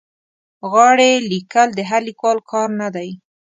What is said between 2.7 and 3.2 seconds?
نه دی.